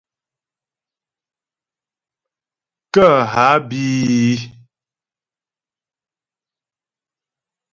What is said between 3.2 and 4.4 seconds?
há bí í.